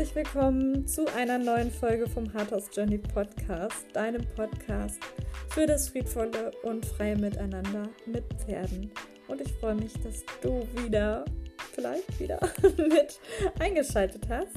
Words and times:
herzlich 0.00 0.24
willkommen 0.24 0.86
zu 0.86 1.04
einer 1.14 1.36
neuen 1.36 1.70
Folge 1.70 2.08
vom 2.08 2.32
Harthaus 2.32 2.70
Journey 2.74 2.96
Podcast, 2.96 3.84
deinem 3.92 4.26
Podcast 4.34 4.98
für 5.50 5.66
das 5.66 5.90
friedvolle 5.90 6.52
und 6.62 6.86
freie 6.86 7.18
Miteinander 7.18 7.86
mit 8.06 8.24
Pferden. 8.38 8.90
Und 9.28 9.42
ich 9.42 9.52
freue 9.52 9.74
mich, 9.74 9.92
dass 10.02 10.24
du 10.40 10.66
wieder, 10.82 11.26
vielleicht 11.74 12.18
wieder, 12.18 12.40
mit 12.78 13.20
eingeschaltet 13.58 14.26
hast. 14.30 14.54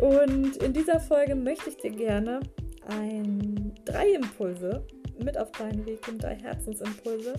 Und 0.00 0.56
in 0.56 0.72
dieser 0.72 0.98
Folge 0.98 1.36
möchte 1.36 1.70
ich 1.70 1.76
dir 1.76 1.92
gerne 1.92 2.40
ein, 2.88 3.76
drei 3.84 4.08
Impulse 4.08 4.84
mit 5.22 5.38
auf 5.38 5.52
deinen 5.52 5.86
Weg 5.86 6.02
geben, 6.02 6.18
drei 6.18 6.34
Herzensimpulse, 6.34 7.34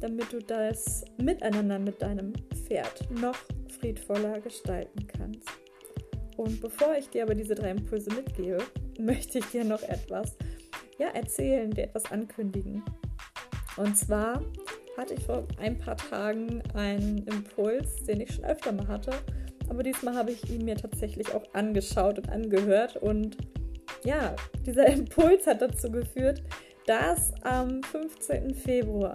damit 0.00 0.32
du 0.32 0.38
das 0.38 1.04
Miteinander 1.16 1.80
mit 1.80 2.00
deinem 2.00 2.34
Pferd 2.54 3.10
noch 3.10 3.36
friedvoller 3.80 4.40
gestalten 4.40 5.08
kannst. 5.08 5.67
Und 6.38 6.60
bevor 6.60 6.96
ich 6.96 7.10
dir 7.10 7.24
aber 7.24 7.34
diese 7.34 7.56
drei 7.56 7.72
Impulse 7.72 8.10
mitgebe, 8.14 8.58
möchte 8.98 9.40
ich 9.40 9.46
dir 9.46 9.64
noch 9.64 9.82
etwas 9.82 10.36
ja, 10.96 11.08
erzählen, 11.08 11.70
dir 11.70 11.84
etwas 11.84 12.10
ankündigen. 12.12 12.82
Und 13.76 13.96
zwar 13.96 14.42
hatte 14.96 15.14
ich 15.14 15.24
vor 15.24 15.46
ein 15.60 15.78
paar 15.78 15.96
Tagen 15.96 16.62
einen 16.74 17.18
Impuls, 17.26 18.04
den 18.04 18.20
ich 18.20 18.34
schon 18.34 18.44
öfter 18.44 18.72
mal 18.72 18.86
hatte, 18.86 19.12
aber 19.68 19.82
diesmal 19.82 20.14
habe 20.14 20.30
ich 20.30 20.48
ihn 20.48 20.64
mir 20.64 20.76
tatsächlich 20.76 21.34
auch 21.34 21.42
angeschaut 21.54 22.18
und 22.18 22.28
angehört. 22.30 22.96
Und 22.96 23.36
ja, 24.04 24.34
dieser 24.64 24.86
Impuls 24.92 25.46
hat 25.46 25.60
dazu 25.60 25.90
geführt, 25.90 26.42
dass 26.86 27.32
am 27.42 27.82
15. 27.82 28.54
Februar 28.54 29.12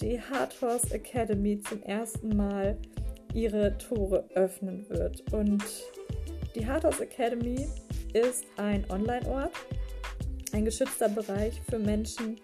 die 0.00 0.20
Hard 0.20 0.60
Horse 0.60 0.92
Academy 0.92 1.60
zum 1.60 1.82
ersten 1.84 2.36
Mal 2.36 2.76
ihre 3.32 3.78
Tore 3.78 4.28
öffnen 4.34 4.88
wird. 4.90 5.32
Und 5.32 5.62
die 6.56 6.66
Hardhouse 6.66 7.00
Academy 7.00 7.68
ist 8.14 8.46
ein 8.56 8.84
Online-Ort, 8.90 9.52
ein 10.52 10.64
geschützter 10.64 11.08
Bereich 11.08 11.60
für 11.68 11.78
Menschen, 11.78 12.40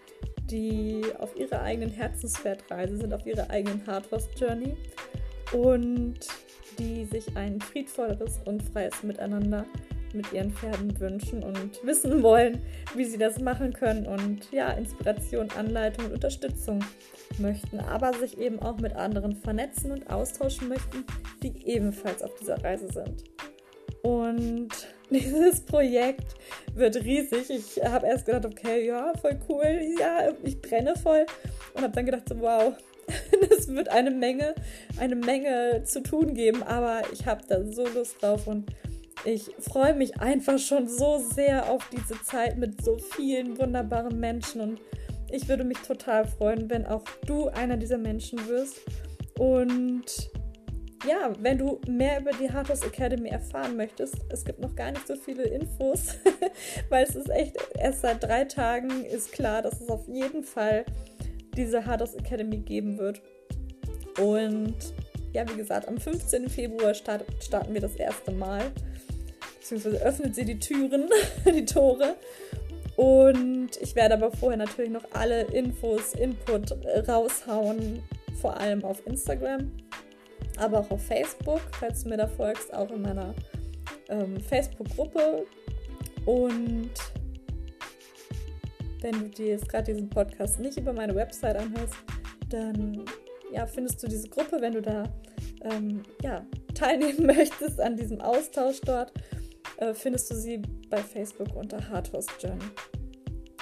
die 0.51 1.03
auf 1.19 1.35
ihrer 1.37 1.63
eigenen 1.63 1.91
Herzenspferdreise 1.91 2.99
sind, 2.99 3.15
auf 3.15 3.27
ihrer 3.27 3.49
eigenen 3.49 3.87
Hardhorse 3.87 4.29
Journey 4.37 4.77
und 5.53 6.19
die 6.79 7.07
sich 7.07 7.37
ein 7.37 7.61
friedvolleres 7.61 8.41
und 8.45 8.63
freies 8.63 9.03
Miteinander 9.03 9.65
mit 10.13 10.31
ihren 10.31 10.53
Pferden 10.53 10.99
wünschen 11.01 11.43
und 11.43 11.83
wissen 11.85 12.23
wollen, 12.23 12.61
wie 12.95 13.07
sie 13.07 13.17
das 13.17 13.41
machen 13.41 13.73
können 13.73 14.07
und 14.07 14.53
ja, 14.53 14.73
Inspiration, 14.73 15.49
Anleitung 15.57 16.07
und 16.07 16.13
Unterstützung 16.13 16.85
möchten, 17.39 17.81
aber 17.81 18.13
sich 18.13 18.37
eben 18.37 18.61
auch 18.61 18.77
mit 18.77 18.95
anderen 18.95 19.35
vernetzen 19.37 19.91
und 19.91 20.11
austauschen 20.11 20.69
möchten, 20.69 21.07
die 21.43 21.67
ebenfalls 21.67 22.23
auf 22.23 22.35
dieser 22.35 22.63
Reise 22.63 22.89
sind. 22.93 23.32
Und 24.03 24.71
dieses 25.11 25.61
Projekt 25.61 26.35
wird 26.75 26.97
riesig. 26.97 27.51
Ich 27.51 27.83
habe 27.85 28.07
erst 28.07 28.27
gedacht, 28.27 28.47
okay, 28.47 28.87
ja, 28.87 29.13
voll 29.21 29.39
cool, 29.49 29.81
ja, 29.99 30.33
ich 30.43 30.61
brenne 30.61 30.95
voll. 30.97 31.27
Und 31.75 31.83
habe 31.83 31.93
dann 31.93 32.07
gedacht, 32.07 32.29
so, 32.29 32.41
wow, 32.41 32.75
das 33.49 33.69
wird 33.69 33.89
eine 33.89 34.11
Menge, 34.11 34.55
eine 34.99 35.17
Menge 35.17 35.83
zu 35.85 36.03
tun 36.03 36.35
geben, 36.35 36.63
aber 36.63 37.03
ich 37.13 37.27
habe 37.27 37.43
da 37.49 37.63
so 37.65 37.87
Lust 37.87 38.23
drauf 38.23 38.47
und 38.47 38.71
ich 39.25 39.51
freue 39.61 39.95
mich 39.95 40.19
einfach 40.21 40.59
schon 40.59 40.89
so 40.89 41.19
sehr 41.19 41.71
auf 41.71 41.89
diese 41.91 42.21
Zeit 42.23 42.59
mit 42.59 42.85
so 42.85 42.99
vielen 42.99 43.57
wunderbaren 43.59 44.19
Menschen 44.19 44.61
und 44.61 44.81
ich 45.33 45.49
würde 45.49 45.65
mich 45.65 45.79
total 45.79 46.27
freuen, 46.27 46.69
wenn 46.69 46.87
auch 46.87 47.05
du 47.27 47.49
einer 47.49 47.79
dieser 47.79 47.97
Menschen 47.97 48.47
wirst. 48.49 48.83
Und 49.39 50.31
ja, 51.07 51.33
wenn 51.39 51.59
du 51.59 51.81
mehr 51.89 52.21
über 52.21 52.31
die 52.33 52.51
Hardhouse 52.51 52.83
Academy 52.83 53.29
erfahren 53.29 53.77
möchtest, 53.77 54.17
es 54.29 54.45
gibt 54.45 54.61
noch 54.61 54.75
gar 54.75 54.91
nicht 54.93 55.07
so 55.07 55.17
viele 55.17 55.45
Infos, 55.45 56.17
weil 56.89 57.05
es 57.05 57.17
ist 57.17 57.31
echt 57.31 57.57
erst 57.79 58.03
seit 58.03 58.23
drei 58.23 58.45
Tagen 58.45 59.05
ist 59.05 59.33
klar, 59.33 59.63
dass 59.63 59.81
es 59.81 59.89
auf 59.89 60.07
jeden 60.09 60.45
Fall 60.45 60.85
diese 61.57 61.85
Hardhouse 61.85 62.15
Academy 62.15 62.59
geben 62.59 62.99
wird. 62.99 63.21
Und 64.21 64.77
ja, 65.33 65.49
wie 65.49 65.57
gesagt, 65.57 65.89
am 65.89 65.99
15. 65.99 66.49
Februar 66.49 66.95
start, 66.95 67.25
starten 67.41 67.75
wir 67.75 67.81
das 67.81 67.97
erste 67.97 68.31
Mal. 68.33 68.71
Beziehungsweise 69.59 70.03
öffnet 70.03 70.35
sie 70.35 70.45
die 70.45 70.59
Türen, 70.59 71.09
die 71.47 71.65
Tore. 71.65 72.17
Und 72.97 73.71
ich 73.81 73.95
werde 73.95 74.15
aber 74.15 74.31
vorher 74.31 74.59
natürlich 74.59 74.91
noch 74.91 75.05
alle 75.13 75.43
Infos, 75.45 76.15
Input 76.15 76.75
raushauen, 77.09 78.03
vor 78.41 78.59
allem 78.59 78.85
auf 78.85 79.05
Instagram 79.07 79.71
aber 80.59 80.81
auch 80.81 80.91
auf 80.91 81.03
Facebook, 81.07 81.61
falls 81.79 82.03
du 82.03 82.11
mir 82.11 82.17
da 82.17 82.27
folgst, 82.27 82.73
auch 82.73 82.91
in 82.91 83.03
meiner 83.03 83.35
ähm, 84.09 84.41
Facebook-Gruppe. 84.41 85.47
Und 86.27 86.91
wenn 89.01 89.13
du 89.13 89.29
dir 89.29 89.47
jetzt 89.49 89.69
gerade 89.69 89.93
diesen 89.93 90.09
Podcast 90.09 90.61
nicht 90.61 90.79
über 90.79 90.93
meine 90.93 91.15
Website 91.15 91.57
anhörst, 91.57 91.95
dann 92.49 93.05
ja, 93.53 93.67
findest 93.67 94.03
du 94.03 94.09
diese 94.09 94.29
Gruppe, 94.29 94.61
wenn 94.61 94.73
du 94.73 94.83
da 94.83 95.05
ähm, 95.63 96.03
ja, 96.23 96.47
teilnehmen 96.75 97.27
möchtest 97.27 97.81
an 97.81 97.97
diesem 97.97 98.21
Austausch 98.21 98.81
dort, 98.81 99.13
äh, 99.79 99.95
findest 99.95 100.31
du 100.31 100.35
sie 100.35 100.63
bei 100.89 100.99
Facebook 100.99 101.55
unter 101.55 101.89
Hardhorse 101.89 102.31
Journey. 102.41 102.65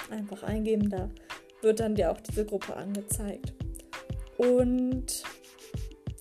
Einfach 0.09 0.43
eingeben, 0.43 0.89
da 0.89 1.09
wird 1.61 1.79
dann 1.79 1.95
dir 1.95 2.11
auch 2.11 2.19
diese 2.19 2.45
Gruppe 2.45 2.75
angezeigt. 2.75 3.53
Und 4.37 5.23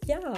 ja, 0.07 0.35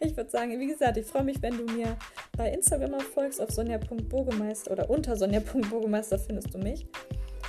ich 0.00 0.16
würde 0.16 0.30
sagen, 0.30 0.58
wie 0.58 0.66
gesagt, 0.66 0.96
ich 0.96 1.06
freue 1.06 1.24
mich, 1.24 1.40
wenn 1.42 1.56
du 1.56 1.64
mir 1.72 1.96
bei 2.36 2.50
Instagram 2.50 3.00
folgst, 3.00 3.40
auf 3.40 3.50
sonja.burgemeister 3.50 4.70
oder 4.72 4.90
unter 4.90 5.16
sonja.burgemeister 5.16 6.18
findest 6.18 6.54
du 6.54 6.58
mich. 6.58 6.86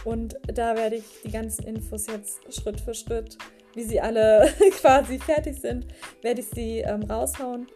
Und 0.04 0.36
da 0.48 0.76
werde 0.76 0.98
ich 0.98 1.06
die 1.24 1.32
ganzen 1.32 1.66
Infos 1.66 2.08
jetzt 2.08 2.42
Schritt 2.54 2.82
für 2.82 2.94
Schritt, 2.94 3.38
wie 3.76 3.84
sie 3.84 4.02
alle 4.02 4.52
quasi 4.82 5.20
fertig 5.20 5.59
sind, 5.59 5.88
werde 6.22 6.42
ich 6.42 6.48
sie 6.48 6.80
ähm, 6.80 7.04
raushauen. 7.04 7.68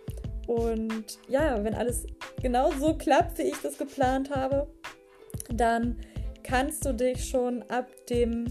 Und 0.47 1.19
ja, 1.27 1.63
wenn 1.63 1.73
alles 1.73 2.05
genau 2.41 2.71
so 2.71 2.95
klappt, 2.95 3.37
wie 3.37 3.43
ich 3.43 3.57
das 3.61 3.77
geplant 3.77 4.29
habe, 4.29 4.67
dann 5.49 5.97
kannst 6.43 6.85
du 6.85 6.93
dich 6.93 7.27
schon 7.27 7.63
ab 7.63 7.87
dem 8.09 8.45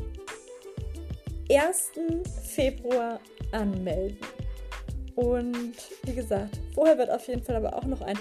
1. 1.50 1.92
Februar 2.42 3.20
anmelden. 3.52 4.18
Und 5.16 5.74
wie 6.04 6.14
gesagt, 6.14 6.58
vorher 6.74 6.98
wird 6.98 7.10
auf 7.10 7.26
jeden 7.28 7.42
Fall 7.42 7.56
aber 7.56 7.76
auch 7.76 7.84
noch 7.84 8.00
ein 8.00 8.18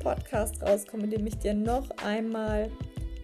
Podcast 0.00 0.62
rauskommen, 0.62 1.04
in 1.04 1.10
dem 1.18 1.26
ich 1.26 1.38
dir 1.38 1.54
noch 1.54 1.88
einmal 2.04 2.70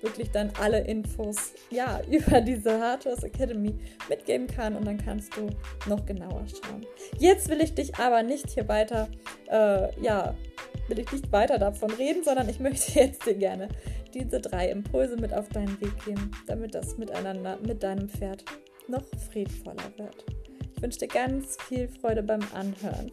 wirklich 0.02 0.30
dann 0.30 0.50
alle 0.60 0.80
Infos 0.80 1.52
ja, 1.70 2.00
über 2.10 2.40
diese 2.40 2.80
Hardware 2.80 3.22
Academy 3.22 3.74
mitgeben 4.08 4.46
kann 4.46 4.76
und 4.76 4.86
dann 4.86 4.98
kannst 4.98 5.36
du 5.36 5.48
noch 5.88 6.04
genauer 6.06 6.44
schauen. 6.48 6.86
Jetzt 7.18 7.48
will 7.48 7.60
ich 7.60 7.74
dich 7.74 7.96
aber 7.96 8.22
nicht 8.22 8.50
hier 8.50 8.68
weiter, 8.68 9.08
äh, 9.50 10.00
ja, 10.00 10.34
will 10.88 10.98
ich 10.98 11.12
nicht 11.12 11.30
weiter 11.32 11.58
davon 11.58 11.90
reden, 11.92 12.24
sondern 12.24 12.48
ich 12.48 12.60
möchte 12.60 12.92
jetzt 12.98 13.26
dir 13.26 13.34
gerne 13.34 13.68
diese 14.14 14.40
drei 14.40 14.70
Impulse 14.70 15.16
mit 15.16 15.32
auf 15.32 15.48
deinen 15.50 15.80
Weg 15.80 16.04
geben, 16.04 16.30
damit 16.46 16.74
das 16.74 16.98
Miteinander 16.98 17.58
mit 17.64 17.82
deinem 17.82 18.08
Pferd 18.08 18.44
noch 18.88 19.04
friedvoller 19.30 19.92
wird. 19.96 20.24
Ich 20.80 20.82
wünsche 20.82 21.00
dir 21.00 21.08
ganz 21.08 21.58
viel 21.64 21.88
Freude 21.88 22.22
beim 22.22 22.40
Anhören. 22.54 23.12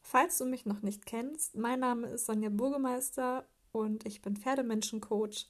Falls 0.00 0.38
du 0.38 0.44
mich 0.44 0.66
noch 0.66 0.82
nicht 0.82 1.06
kennst, 1.06 1.54
mein 1.54 1.78
Name 1.78 2.08
ist 2.08 2.26
Sonja 2.26 2.48
Burgemeister 2.50 3.46
und 3.70 4.04
ich 4.04 4.20
bin 4.20 4.36
Pferdemenschencoach 4.36 5.46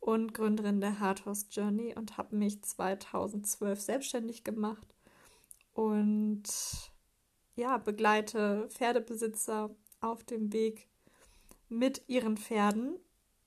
und 0.00 0.34
Gründerin 0.34 0.80
der 0.80 0.98
Hardhorse 0.98 1.46
Journey 1.52 1.94
und 1.96 2.18
habe 2.18 2.34
mich 2.34 2.60
2012 2.60 3.80
selbstständig 3.80 4.42
gemacht 4.42 4.88
und 5.74 6.42
ja, 7.54 7.78
begleite 7.78 8.68
Pferdebesitzer 8.70 9.70
auf 10.00 10.24
dem 10.24 10.52
Weg 10.52 10.88
mit 11.68 12.02
ihren 12.08 12.36
Pferden 12.36 12.98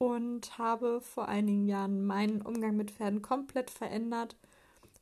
und 0.04 0.58
habe 0.58 1.00
vor 1.00 1.30
einigen 1.30 1.66
Jahren 1.66 2.06
meinen 2.06 2.42
Umgang 2.42 2.76
mit 2.76 2.92
Pferden 2.92 3.22
komplett 3.22 3.72
verändert. 3.72 4.36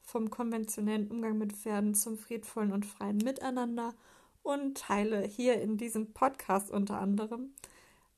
Vom 0.04 0.30
konventionellen 0.30 1.10
Umgang 1.10 1.40
mit 1.40 1.54
Pferden 1.54 1.96
zum 1.96 2.20
friedvollen 2.20 2.72
und 2.72 2.86
freien 2.86 3.18
Miteinander 3.18 3.96
und 4.44 4.78
teile 4.78 5.24
hier 5.24 5.60
in 5.60 5.78
diesem 5.78 6.14
Podcast 6.14 6.70
unter 6.70 7.00
anderem 7.00 7.56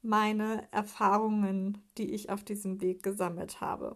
meine 0.01 0.67
Erfahrungen, 0.71 1.77
die 1.97 2.11
ich 2.11 2.29
auf 2.29 2.43
diesem 2.43 2.81
Weg 2.81 3.01
gesammelt 3.01 3.61
habe. 3.61 3.95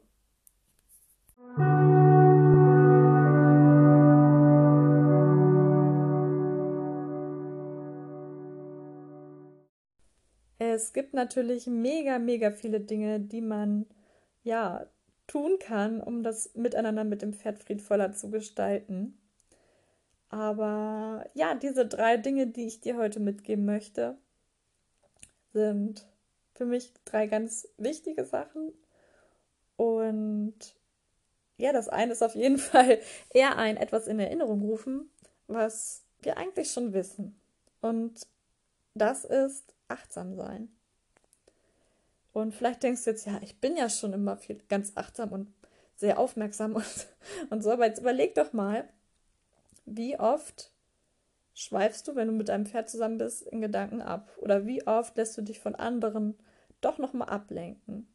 Es 10.77 10.93
gibt 10.93 11.15
natürlich 11.15 11.65
mega, 11.65 12.19
mega 12.19 12.51
viele 12.51 12.79
Dinge, 12.79 13.19
die 13.19 13.41
man 13.41 13.87
ja 14.43 14.85
tun 15.25 15.57
kann, 15.59 16.01
um 16.01 16.21
das 16.21 16.53
Miteinander 16.53 17.03
mit 17.03 17.23
dem 17.23 17.33
Pferd 17.33 17.57
friedvoller 17.59 18.13
zu 18.13 18.29
gestalten. 18.29 19.17
Aber 20.29 21.25
ja, 21.33 21.55
diese 21.55 21.87
drei 21.87 22.17
Dinge, 22.17 22.47
die 22.47 22.67
ich 22.67 22.79
dir 22.79 22.95
heute 22.95 23.19
mitgeben 23.19 23.65
möchte, 23.65 24.17
sind 25.51 26.05
für 26.53 26.65
mich 26.65 26.93
drei 27.05 27.25
ganz 27.25 27.67
wichtige 27.77 28.23
Sachen. 28.23 28.71
Und 29.77 30.75
ja, 31.57 31.73
das 31.73 31.89
eine 31.89 32.11
ist 32.11 32.21
auf 32.21 32.35
jeden 32.35 32.57
Fall 32.71 32.99
eher 33.31 33.57
ein 33.57 33.77
etwas 33.77 34.07
in 34.07 34.19
Erinnerung 34.19 34.61
rufen, 34.61 35.09
was 35.47 36.03
wir 36.21 36.37
eigentlich 36.37 36.71
schon 36.71 36.93
wissen. 36.93 37.39
Und 37.81 38.27
das 38.93 39.25
ist 39.25 39.73
achtsam 39.87 40.35
sein. 40.35 40.69
Und 42.33 42.53
vielleicht 42.53 42.83
denkst 42.83 43.03
du 43.03 43.09
jetzt, 43.11 43.25
ja, 43.25 43.39
ich 43.41 43.59
bin 43.59 43.75
ja 43.75 43.89
schon 43.89 44.13
immer 44.13 44.37
viel, 44.37 44.61
ganz 44.69 44.91
achtsam 44.95 45.31
und 45.31 45.53
sehr 45.95 46.19
aufmerksam 46.19 46.75
und, 46.75 47.07
und 47.49 47.63
so, 47.63 47.71
aber 47.71 47.87
jetzt 47.87 47.99
überleg 47.99 48.35
doch 48.35 48.53
mal, 48.53 48.87
wie 49.85 50.19
oft 50.19 50.71
schweifst 51.53 52.07
du, 52.07 52.15
wenn 52.15 52.27
du 52.27 52.33
mit 52.33 52.49
deinem 52.49 52.67
Pferd 52.67 52.89
zusammen 52.89 53.17
bist, 53.17 53.41
in 53.41 53.61
Gedanken 53.61 54.01
ab? 54.01 54.31
Oder 54.37 54.65
wie 54.67 54.85
oft 54.85 55.17
lässt 55.17 55.37
du 55.37 55.41
dich 55.41 55.59
von 55.59 55.73
anderen 55.73 56.37
doch 56.81 56.99
nochmal 56.99 57.29
ablenken? 57.29 58.07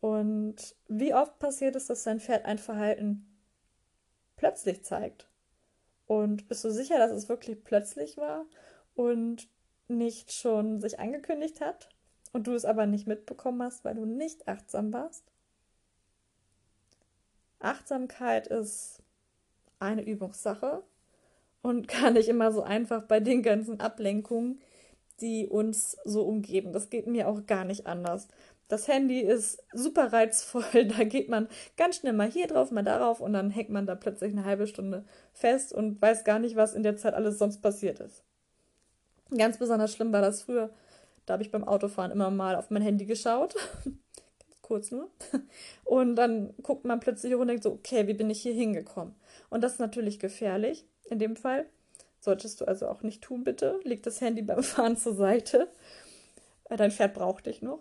Und 0.00 0.74
wie 0.88 1.14
oft 1.14 1.38
passiert 1.38 1.76
es, 1.76 1.86
dass 1.86 2.02
dein 2.02 2.18
Pferd 2.18 2.44
ein 2.44 2.58
Verhalten 2.58 3.38
plötzlich 4.36 4.82
zeigt? 4.82 5.28
Und 6.06 6.48
bist 6.48 6.64
du 6.64 6.70
sicher, 6.70 6.98
dass 6.98 7.12
es 7.12 7.28
wirklich 7.28 7.62
plötzlich 7.62 8.16
war 8.16 8.46
und 8.96 9.48
nicht 9.98 10.32
schon 10.32 10.80
sich 10.80 10.98
angekündigt 10.98 11.60
hat 11.60 11.88
und 12.32 12.46
du 12.46 12.54
es 12.54 12.64
aber 12.64 12.86
nicht 12.86 13.06
mitbekommen 13.06 13.62
hast, 13.62 13.84
weil 13.84 13.94
du 13.94 14.04
nicht 14.04 14.48
achtsam 14.48 14.92
warst? 14.92 15.24
Achtsamkeit 17.60 18.48
ist 18.48 19.02
eine 19.78 20.04
Übungssache 20.04 20.82
und 21.62 21.88
gar 22.00 22.10
nicht 22.10 22.28
immer 22.28 22.52
so 22.52 22.62
einfach 22.62 23.04
bei 23.04 23.20
den 23.20 23.42
ganzen 23.42 23.80
Ablenkungen, 23.80 24.60
die 25.20 25.46
uns 25.46 25.96
so 26.04 26.22
umgeben. 26.22 26.72
Das 26.72 26.90
geht 26.90 27.06
mir 27.06 27.28
auch 27.28 27.46
gar 27.46 27.64
nicht 27.64 27.86
anders. 27.86 28.28
Das 28.68 28.88
Handy 28.88 29.20
ist 29.20 29.62
super 29.72 30.12
reizvoll, 30.12 30.86
da 30.96 31.04
geht 31.04 31.28
man 31.28 31.48
ganz 31.76 31.96
schnell 31.96 32.14
mal 32.14 32.30
hier 32.30 32.46
drauf, 32.46 32.70
mal 32.70 32.82
darauf 32.82 33.20
und 33.20 33.34
dann 33.34 33.50
hängt 33.50 33.68
man 33.70 33.86
da 33.86 33.94
plötzlich 33.94 34.32
eine 34.32 34.44
halbe 34.44 34.66
Stunde 34.66 35.04
fest 35.32 35.72
und 35.72 36.00
weiß 36.00 36.24
gar 36.24 36.38
nicht, 36.38 36.56
was 36.56 36.74
in 36.74 36.82
der 36.82 36.96
Zeit 36.96 37.14
alles 37.14 37.38
sonst 37.38 37.60
passiert 37.60 38.00
ist. 38.00 38.24
Ganz 39.36 39.58
besonders 39.58 39.94
schlimm 39.94 40.12
war 40.12 40.20
das 40.22 40.42
früher. 40.42 40.70
Da 41.26 41.34
habe 41.34 41.42
ich 41.42 41.50
beim 41.50 41.64
Autofahren 41.64 42.10
immer 42.10 42.30
mal 42.30 42.56
auf 42.56 42.70
mein 42.70 42.82
Handy 42.82 43.06
geschaut. 43.06 43.54
Kurz 44.62 44.90
nur. 44.90 45.10
Und 45.84 46.16
dann 46.16 46.54
guckt 46.62 46.84
man 46.84 47.00
plötzlich 47.00 47.34
hoch 47.34 47.40
und 47.40 47.48
denkt 47.48 47.62
so, 47.62 47.72
okay, 47.72 48.06
wie 48.06 48.14
bin 48.14 48.30
ich 48.30 48.42
hier 48.42 48.54
hingekommen? 48.54 49.14
Und 49.50 49.62
das 49.62 49.74
ist 49.74 49.80
natürlich 49.80 50.18
gefährlich, 50.18 50.86
in 51.04 51.18
dem 51.18 51.36
Fall. 51.36 51.66
Solltest 52.20 52.60
du 52.60 52.66
also 52.66 52.88
auch 52.88 53.02
nicht 53.02 53.22
tun, 53.22 53.44
bitte. 53.44 53.80
Leg 53.84 54.02
das 54.02 54.20
Handy 54.20 54.42
beim 54.42 54.62
Fahren 54.62 54.96
zur 54.96 55.14
Seite. 55.14 55.68
Äh, 56.70 56.76
dein 56.76 56.90
Pferd 56.90 57.14
braucht 57.14 57.46
dich 57.46 57.62
noch. 57.62 57.80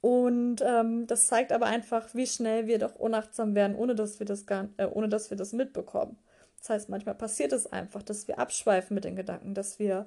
Und 0.00 0.62
ähm, 0.64 1.06
das 1.06 1.26
zeigt 1.26 1.52
aber 1.52 1.66
einfach, 1.66 2.14
wie 2.14 2.26
schnell 2.26 2.66
wir 2.66 2.78
doch 2.78 2.94
unachtsam 2.94 3.54
werden, 3.54 3.76
ohne 3.76 3.94
dass 3.94 4.18
wir 4.20 4.26
das 4.26 4.46
gar, 4.46 4.68
äh, 4.76 4.86
ohne 4.86 5.08
dass 5.08 5.30
wir 5.30 5.36
das 5.36 5.52
mitbekommen. 5.52 6.16
Das 6.60 6.70
heißt, 6.70 6.88
manchmal 6.88 7.14
passiert 7.14 7.52
es 7.52 7.70
einfach, 7.70 8.02
dass 8.02 8.28
wir 8.28 8.38
abschweifen 8.38 8.94
mit 8.94 9.04
den 9.04 9.16
Gedanken, 9.16 9.54
dass 9.54 9.78
wir 9.78 10.06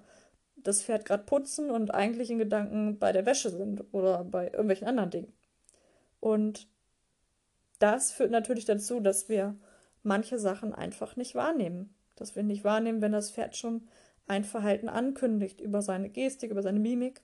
das 0.63 0.83
Pferd 0.83 1.05
gerade 1.05 1.23
putzen 1.23 1.69
und 1.69 1.93
eigentlich 1.93 2.29
in 2.29 2.39
Gedanken 2.39 2.99
bei 2.99 3.11
der 3.11 3.25
Wäsche 3.25 3.49
sind 3.49 3.83
oder 3.91 4.23
bei 4.23 4.45
irgendwelchen 4.45 4.87
anderen 4.87 5.09
Dingen. 5.09 5.33
Und 6.19 6.67
das 7.79 8.11
führt 8.11 8.31
natürlich 8.31 8.65
dazu, 8.65 8.99
dass 8.99 9.29
wir 9.29 9.55
manche 10.03 10.37
Sachen 10.37 10.73
einfach 10.73 11.15
nicht 11.15 11.35
wahrnehmen. 11.35 11.93
Dass 12.15 12.35
wir 12.35 12.43
nicht 12.43 12.63
wahrnehmen, 12.63 13.01
wenn 13.01 13.13
das 13.13 13.31
Pferd 13.31 13.55
schon 13.55 13.87
ein 14.27 14.43
Verhalten 14.43 14.89
ankündigt 14.89 15.61
über 15.61 15.81
seine 15.81 16.09
Gestik, 16.09 16.51
über 16.51 16.61
seine 16.61 16.79
Mimik 16.79 17.21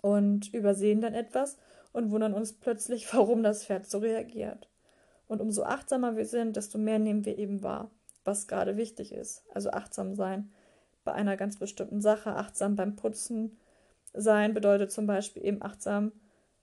und 0.00 0.52
übersehen 0.52 1.00
dann 1.00 1.14
etwas 1.14 1.58
und 1.92 2.10
wundern 2.10 2.34
uns 2.34 2.54
plötzlich, 2.54 3.12
warum 3.14 3.42
das 3.42 3.64
Pferd 3.64 3.88
so 3.88 3.98
reagiert. 3.98 4.68
Und 5.28 5.40
umso 5.40 5.62
achtsamer 5.62 6.16
wir 6.16 6.26
sind, 6.26 6.56
desto 6.56 6.78
mehr 6.78 6.98
nehmen 6.98 7.24
wir 7.24 7.38
eben 7.38 7.62
wahr, 7.62 7.90
was 8.24 8.48
gerade 8.48 8.76
wichtig 8.76 9.12
ist. 9.12 9.44
Also 9.54 9.70
achtsam 9.70 10.14
sein 10.14 10.50
bei 11.04 11.12
einer 11.12 11.36
ganz 11.36 11.58
bestimmten 11.58 12.00
Sache, 12.00 12.36
achtsam 12.36 12.76
beim 12.76 12.96
Putzen 12.96 13.58
sein 14.14 14.54
bedeutet 14.54 14.92
zum 14.92 15.06
Beispiel 15.06 15.44
eben 15.44 15.62
achtsam 15.62 16.12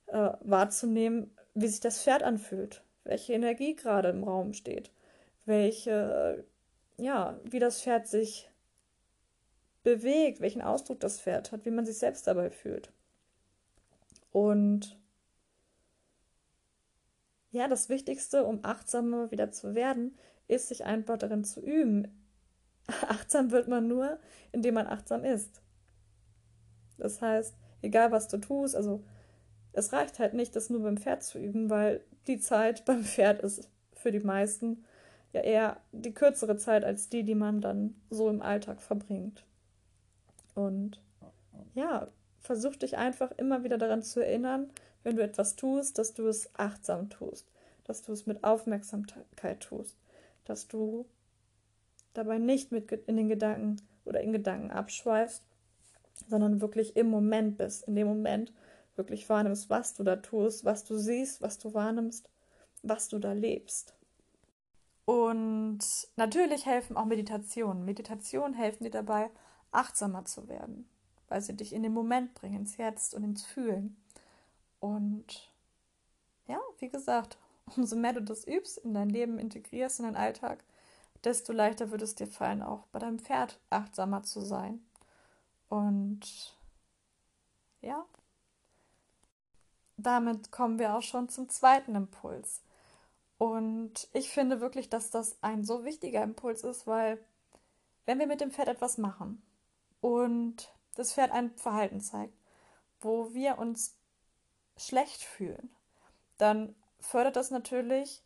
äh, 0.08 0.32
wahrzunehmen, 0.42 1.32
wie 1.56 1.68
sich 1.68 1.80
das 1.80 2.02
Pferd 2.02 2.24
anfühlt, 2.24 2.84
welche 3.04 3.34
Energie 3.34 3.76
gerade 3.76 4.10
im 4.10 4.24
Raum 4.24 4.54
steht, 4.54 4.92
welche, 5.46 6.46
ja, 6.98 7.40
wie 7.44 7.60
das 7.60 7.82
Pferd 7.82 8.08
sich 8.08 8.50
bewegt, 9.84 10.42
welchen 10.42 10.62
Ausdruck 10.62 11.00
das 11.00 11.20
Pferd 11.20 11.52
hat, 11.52 11.66
wie 11.66 11.72
man 11.72 11.86
sich 11.86 11.98
selbst 11.98 12.28
dabei 12.28 12.50
fühlt. 12.52 12.92
Und 14.32 15.00
ja, 17.52 17.68
das 17.68 17.90
Wichtigste, 17.90 18.46
um 18.46 18.60
achtsamer 18.64 19.32
wieder 19.32 19.52
zu 19.52 19.74
werden, 19.74 20.18
ist, 20.48 20.68
sich 20.68 20.86
einfach 20.86 21.18
darin 21.18 21.44
zu 21.44 21.62
üben. 21.62 22.19
Achtsam 23.08 23.52
wird 23.52 23.68
man 23.68 23.88
nur, 23.88 24.20
indem 24.52 24.76
man 24.76 24.88
achtsam 24.88 25.24
ist. 25.24 25.62
Das 26.98 27.22
heißt, 27.22 27.56
egal 27.82 28.12
was 28.12 28.28
du 28.28 28.38
tust, 28.38 28.76
also 28.76 29.04
es 29.74 29.94
reicht 29.94 30.20
halt 30.20 30.34
nicht, 30.34 30.56
das 30.56 30.70
nur 30.70 30.82
beim 30.82 30.98
Pferd 30.98 31.24
zu 31.24 31.40
üben, 31.40 31.70
weil 31.70 32.04
die 32.28 32.40
Zeit 32.40 32.86
beim 32.86 33.04
Pferd 33.04 33.42
ist 33.42 33.70
für 33.94 34.12
die 34.12 34.20
meisten 34.20 34.84
ja 35.34 35.42
eher 35.42 35.78
die 35.92 36.14
kürzere 36.14 36.58
Zeit 36.58 36.84
als 36.84 37.10
die, 37.10 37.24
die 37.24 37.36
man 37.36 37.62
dann 37.62 37.96
so 38.10 38.30
im 38.30 38.42
Alltag 38.42 38.82
verbringt. 38.82 39.44
Und 40.56 41.00
ja, 41.76 42.08
versuch 42.40 42.76
dich 42.76 42.98
einfach 42.98 43.32
immer 43.38 43.64
wieder 43.64 43.78
daran 43.78 44.02
zu 44.02 44.22
erinnern, 44.22 44.70
wenn 45.04 45.16
du 45.16 45.24
etwas 45.24 45.56
tust, 45.56 45.98
dass 45.98 46.14
du 46.14 46.28
es 46.28 46.50
achtsam 46.56 47.10
tust, 47.10 47.48
dass 47.84 48.02
du 48.02 48.12
es 48.12 48.26
mit 48.26 48.44
Aufmerksamkeit 48.44 49.62
tust, 49.62 49.96
dass 50.46 50.68
du 50.68 51.06
dabei 52.14 52.38
nicht 52.38 52.72
mit 52.72 52.92
in 52.92 53.18
den 53.18 53.30
Gedanken 53.30 53.82
oder 54.06 54.22
in 54.22 54.32
Gedanken 54.32 54.72
abschweifst, 54.72 55.44
sondern 56.28 56.62
wirklich 56.62 56.96
im 56.96 57.10
Moment 57.10 57.58
bist, 57.58 57.84
in 57.88 57.96
dem 57.96 58.08
Moment 58.08 58.54
wirklich 58.96 59.28
wahrnimmst, 59.30 59.70
was 59.70 59.94
du 59.94 60.04
da 60.04 60.18
tust, 60.18 60.66
was 60.66 60.84
du 60.84 60.98
siehst, 60.98 61.42
was 61.42 61.58
du 61.58 61.74
wahrnimmst, 61.74 62.30
was 62.84 63.08
du 63.08 63.20
da 63.20 63.32
lebst. 63.32 63.94
Und 65.06 65.80
natürlich 66.18 66.66
helfen 66.66 66.98
auch 66.98 67.06
Meditationen. 67.06 67.86
Meditationen 67.86 68.54
helfen 68.54 68.84
dir 68.84 68.92
dabei, 68.92 69.32
achtsamer 69.72 70.26
zu 70.26 70.48
werden, 70.48 70.88
weil 71.30 71.42
sie 71.42 71.56
dich 71.56 71.74
in 71.74 71.82
den 71.82 71.94
Moment 71.94 72.34
bringen, 72.36 72.58
ins 72.58 72.78
Jetzt 72.78 73.16
und 73.16 73.24
ins 73.24 73.44
Fühlen. 73.44 73.98
Und 74.80 75.52
ja, 76.48 76.60
wie 76.80 76.90
gesagt, 76.90 77.38
umso 77.76 77.96
mehr 77.96 78.14
du 78.14 78.22
das 78.22 78.46
übst, 78.46 78.78
in 78.80 78.94
dein 78.94 79.10
Leben 79.10 79.40
integrierst, 79.40 80.00
in 80.00 80.06
deinen 80.06 80.16
Alltag, 80.16 80.64
desto 81.24 81.54
leichter 81.54 81.92
wird 81.92 82.02
es 82.02 82.16
dir 82.16 82.28
fallen, 82.28 82.62
auch 82.62 82.86
bei 82.88 83.00
deinem 83.00 83.20
Pferd 83.20 83.60
achtsamer 83.70 84.24
zu 84.24 84.42
sein. 84.42 84.86
Und 85.68 86.58
ja, 87.82 88.06
damit 89.98 90.52
kommen 90.52 90.80
wir 90.80 90.96
auch 90.96 91.02
schon 91.02 91.30
zum 91.30 91.50
zweiten 91.50 91.96
Impuls. 91.96 92.62
Und 93.38 94.10
ich 94.14 94.30
finde 94.30 94.60
wirklich, 94.60 94.90
dass 94.90 95.12
das 95.12 95.38
ein 95.42 95.64
so 95.64 95.86
wichtiger 95.86 96.24
Impuls 96.24 96.64
ist, 96.64 96.88
weil 96.88 97.24
wenn 98.06 98.20
wir 98.20 98.28
mit 98.28 98.42
dem 98.42 98.52
Pferd 98.52 98.68
etwas 98.68 98.98
machen 98.98 99.42
und 100.02 100.74
das 100.96 101.14
Pferd 101.14 101.32
ein 101.32 101.56
Verhalten 101.56 102.02
zeigt, 102.02 102.34
wo 103.00 103.34
wir 103.34 103.58
uns 103.58 103.96
schlecht 104.78 105.22
fühlen, 105.22 105.70
dann 106.38 106.76
fördert 107.00 107.36
das 107.36 107.52
natürlich 107.52 108.22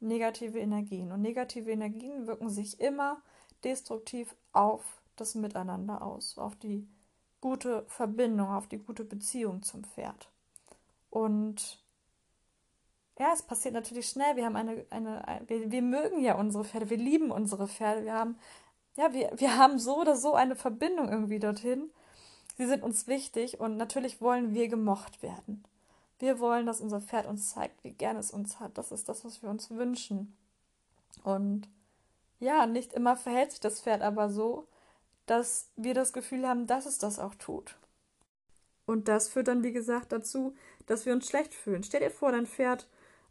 negative 0.00 0.58
Energien. 0.58 1.12
Und 1.12 1.22
negative 1.22 1.70
Energien 1.70 2.26
wirken 2.26 2.50
sich 2.50 2.80
immer 2.80 3.22
destruktiv 3.64 4.34
auf 4.52 4.84
das 5.16 5.34
Miteinander 5.34 6.02
aus, 6.02 6.38
auf 6.38 6.56
die 6.56 6.86
gute 7.40 7.84
Verbindung, 7.88 8.48
auf 8.48 8.66
die 8.66 8.78
gute 8.78 9.04
Beziehung 9.04 9.62
zum 9.62 9.84
Pferd. 9.84 10.30
Und 11.10 11.82
ja, 13.18 13.32
es 13.32 13.42
passiert 13.42 13.74
natürlich 13.74 14.08
schnell. 14.08 14.36
Wir 14.36 14.44
haben 14.44 14.56
eine, 14.56 14.84
eine, 14.90 15.26
eine 15.26 15.48
wir, 15.48 15.70
wir, 15.70 15.82
mögen 15.82 16.20
ja 16.20 16.34
unsere 16.34 16.64
Pferde, 16.64 16.90
wir 16.90 16.98
lieben 16.98 17.30
unsere 17.30 17.66
Pferde. 17.66 18.04
Wir 18.04 18.12
haben, 18.12 18.38
ja, 18.96 19.12
wir, 19.14 19.32
wir 19.36 19.56
haben 19.56 19.78
so 19.78 20.00
oder 20.00 20.16
so 20.16 20.34
eine 20.34 20.56
Verbindung 20.56 21.08
irgendwie 21.08 21.38
dorthin. 21.38 21.90
Sie 22.58 22.66
sind 22.66 22.82
uns 22.82 23.06
wichtig 23.06 23.60
und 23.60 23.76
natürlich 23.76 24.20
wollen 24.20 24.54
wir 24.54 24.68
gemocht 24.68 25.22
werden. 25.22 25.64
Wir 26.18 26.38
wollen, 26.38 26.66
dass 26.66 26.80
unser 26.80 27.00
Pferd 27.00 27.26
uns 27.26 27.50
zeigt, 27.50 27.82
wie 27.84 27.92
gern 27.92 28.16
es 28.16 28.30
uns 28.30 28.58
hat. 28.60 28.78
Das 28.78 28.92
ist 28.92 29.08
das, 29.08 29.24
was 29.24 29.42
wir 29.42 29.50
uns 29.50 29.70
wünschen. 29.70 30.36
Und 31.22 31.68
ja, 32.40 32.66
nicht 32.66 32.92
immer 32.92 33.16
verhält 33.16 33.52
sich 33.52 33.60
das 33.60 33.80
Pferd 33.80 34.02
aber 34.02 34.30
so, 34.30 34.66
dass 35.26 35.70
wir 35.76 35.94
das 35.94 36.12
Gefühl 36.12 36.46
haben, 36.46 36.66
dass 36.66 36.86
es 36.86 36.98
das 36.98 37.18
auch 37.18 37.34
tut. 37.34 37.76
Und 38.86 39.08
das 39.08 39.28
führt 39.28 39.48
dann, 39.48 39.64
wie 39.64 39.72
gesagt, 39.72 40.12
dazu, 40.12 40.54
dass 40.86 41.06
wir 41.06 41.12
uns 41.12 41.28
schlecht 41.28 41.52
fühlen. 41.52 41.82
Stell 41.82 42.00
dir 42.00 42.10
vor, 42.10 42.32
dein 42.32 42.46
Pferd 42.46 42.86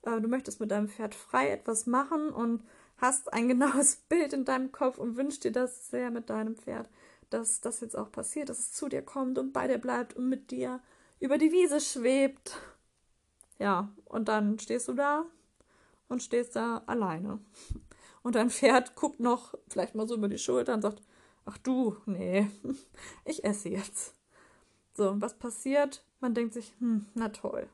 äh, 0.05 0.21
du 0.21 0.27
möchtest 0.27 0.59
mit 0.59 0.71
deinem 0.71 0.87
Pferd 0.87 1.13
frei 1.13 1.49
etwas 1.49 1.85
machen 1.85 2.29
und 2.29 2.63
hast 2.97 3.33
ein 3.33 3.47
genaues 3.49 3.97
Bild 3.97 4.33
in 4.33 4.45
deinem 4.45 4.71
Kopf 4.71 4.97
und 4.97 5.17
wünschst 5.17 5.43
dir 5.43 5.51
das 5.51 5.89
sehr 5.89 6.11
mit 6.11 6.29
deinem 6.29 6.55
Pferd, 6.55 6.89
dass 7.29 7.59
das 7.61 7.81
jetzt 7.81 7.97
auch 7.97 8.11
passiert, 8.11 8.49
dass 8.49 8.59
es 8.59 8.71
zu 8.71 8.87
dir 8.87 9.01
kommt 9.01 9.37
und 9.37 9.51
bei 9.51 9.67
dir 9.67 9.79
bleibt 9.79 10.15
und 10.15 10.29
mit 10.29 10.51
dir 10.51 10.79
über 11.19 11.37
die 11.37 11.51
Wiese 11.51 11.81
schwebt. 11.81 12.57
Ja, 13.59 13.89
und 14.05 14.27
dann 14.27 14.59
stehst 14.59 14.87
du 14.87 14.93
da 14.93 15.25
und 16.07 16.21
stehst 16.21 16.55
da 16.55 16.83
alleine. 16.85 17.39
Und 18.21 18.35
dein 18.35 18.49
Pferd 18.49 18.95
guckt 18.95 19.19
noch 19.19 19.53
vielleicht 19.67 19.95
mal 19.95 20.07
so 20.07 20.15
über 20.15 20.27
die 20.27 20.37
Schulter 20.37 20.73
und 20.73 20.81
sagt, 20.81 21.01
ach 21.45 21.57
du, 21.59 21.95
nee, 22.05 22.49
ich 23.25 23.43
esse 23.43 23.69
jetzt. 23.69 24.15
So, 24.93 25.09
und 25.09 25.21
was 25.21 25.37
passiert? 25.37 26.03
Man 26.19 26.33
denkt 26.33 26.53
sich, 26.53 26.73
hm, 26.79 27.05
na 27.13 27.29
toll, 27.29 27.69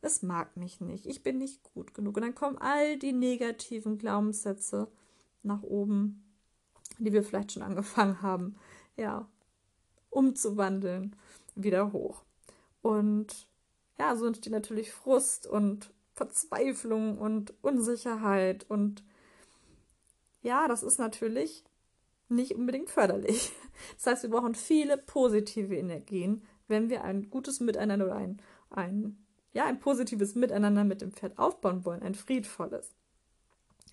es 0.00 0.22
mag 0.22 0.56
mich 0.56 0.80
nicht, 0.80 1.06
ich 1.06 1.22
bin 1.22 1.38
nicht 1.38 1.62
gut 1.74 1.94
genug. 1.94 2.16
Und 2.16 2.22
dann 2.22 2.34
kommen 2.34 2.58
all 2.58 2.98
die 2.98 3.12
negativen 3.12 3.98
Glaubenssätze 3.98 4.88
nach 5.42 5.62
oben, 5.62 6.24
die 6.98 7.12
wir 7.12 7.22
vielleicht 7.22 7.52
schon 7.52 7.62
angefangen 7.62 8.22
haben, 8.22 8.56
ja, 8.96 9.28
umzuwandeln, 10.10 11.14
wieder 11.54 11.92
hoch. 11.92 12.22
Und 12.82 13.46
ja, 13.98 14.16
so 14.16 14.26
entsteht 14.26 14.52
natürlich 14.52 14.92
Frust 14.92 15.46
und 15.46 15.92
Verzweiflung 16.14 17.18
und 17.18 17.52
Unsicherheit 17.62 18.64
und 18.68 19.04
ja, 20.42 20.68
das 20.68 20.82
ist 20.82 20.98
natürlich 20.98 21.64
nicht 22.28 22.54
unbedingt 22.54 22.90
förderlich. 22.90 23.52
Das 23.96 24.06
heißt, 24.06 24.22
wir 24.22 24.30
brauchen 24.30 24.54
viele 24.54 24.96
positive 24.96 25.76
Energien, 25.76 26.42
wenn 26.66 26.88
wir 26.88 27.04
ein 27.04 27.28
gutes 27.28 27.60
Miteinander 27.60 28.06
oder 28.06 28.16
ein, 28.16 28.40
ein, 28.70 29.18
ja, 29.52 29.66
ein 29.66 29.80
positives 29.80 30.34
Miteinander 30.34 30.82
mit 30.82 31.02
dem 31.02 31.12
Pferd 31.12 31.38
aufbauen 31.38 31.84
wollen, 31.84 32.02
ein 32.02 32.14
friedvolles. 32.14 32.94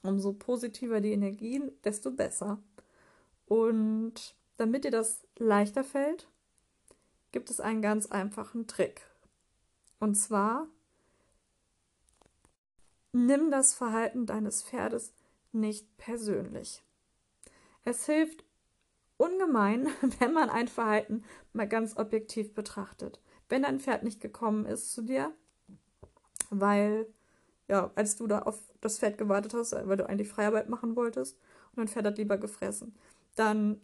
Umso 0.02 0.32
positiver 0.32 1.02
die 1.02 1.12
Energien, 1.12 1.70
desto 1.84 2.12
besser. 2.12 2.60
Und 3.46 4.36
damit 4.56 4.86
dir 4.86 4.92
das 4.92 5.28
leichter 5.38 5.84
fällt, 5.84 6.30
gibt 7.34 7.50
es 7.50 7.60
einen 7.60 7.82
ganz 7.82 8.06
einfachen 8.06 8.68
Trick. 8.68 9.02
Und 10.04 10.16
zwar, 10.16 10.68
nimm 13.14 13.52
das 13.52 13.74
Verhalten 13.74 14.26
deines 14.26 14.62
Pferdes 14.62 15.14
nicht 15.54 15.96
persönlich. 15.96 16.84
Es 17.86 18.06
hilft 18.06 18.44
ungemein, 19.16 19.88
wenn 20.20 20.34
man 20.34 20.50
ein 20.50 20.68
Verhalten 20.68 21.24
mal 21.54 21.70
ganz 21.70 21.96
objektiv 21.96 22.54
betrachtet. 22.54 23.22
Wenn 23.48 23.64
dein 23.64 23.80
Pferd 23.80 24.04
nicht 24.04 24.20
gekommen 24.20 24.66
ist 24.66 24.92
zu 24.92 25.04
dir, 25.04 25.34
weil, 26.50 27.08
ja, 27.70 27.90
als 27.96 28.18
du 28.18 28.28
da 28.28 28.40
auf 28.40 28.60
das 28.82 29.00
Pferd 29.00 29.18
gewartet 29.18 29.54
hast, 29.54 29.72
weil 29.72 29.96
du 29.96 30.10
eigentlich 30.10 30.28
Freiarbeit 30.28 30.68
machen 30.68 30.98
wolltest 30.98 31.40
und 31.70 31.78
dein 31.78 31.88
Pferd 31.88 32.08
hat 32.08 32.18
lieber 32.18 32.38
gefressen, 32.38 32.94
dann 33.36 33.80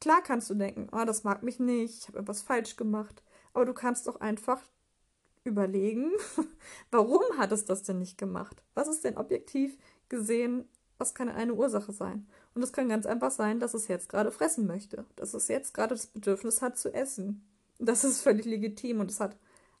klar 0.00 0.20
kannst 0.20 0.50
du 0.50 0.54
denken, 0.54 0.88
oh, 0.90 1.04
das 1.04 1.22
mag 1.22 1.44
mich 1.44 1.60
nicht, 1.60 2.00
ich 2.00 2.08
habe 2.08 2.18
etwas 2.18 2.42
falsch 2.42 2.74
gemacht, 2.74 3.22
aber 3.52 3.64
du 3.64 3.72
kannst 3.72 4.08
doch 4.08 4.18
einfach 4.20 4.60
überlegen, 5.44 6.12
warum 6.90 7.22
hat 7.38 7.52
es 7.52 7.64
das 7.64 7.82
denn 7.82 7.98
nicht 7.98 8.18
gemacht? 8.18 8.62
Was 8.74 8.88
ist 8.88 9.04
denn 9.04 9.16
objektiv 9.16 9.76
gesehen 10.08 10.68
was 11.00 11.14
kann 11.14 11.30
eine 11.30 11.54
Ursache 11.54 11.92
sein? 11.92 12.28
Und 12.54 12.62
es 12.62 12.72
kann 12.72 12.88
ganz 12.88 13.06
einfach 13.06 13.30
sein, 13.30 13.58
dass 13.58 13.74
es 13.74 13.88
jetzt 13.88 14.10
gerade 14.10 14.30
fressen 14.30 14.66
möchte, 14.66 15.06
dass 15.16 15.34
es 15.34 15.48
jetzt 15.48 15.72
gerade 15.72 15.94
das 15.94 16.06
Bedürfnis 16.06 16.60
hat 16.62 16.78
zu 16.78 16.92
essen. 16.92 17.42
Das 17.78 18.04
ist 18.04 18.20
völlig 18.20 18.44
legitim 18.44 19.00
und 19.00 19.10
es 19.10 19.18
hat 19.18 19.36